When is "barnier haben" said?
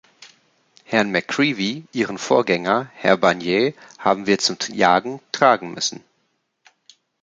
3.17-4.25